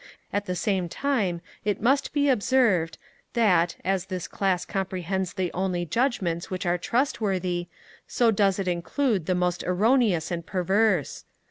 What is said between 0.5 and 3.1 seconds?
same time it must be observed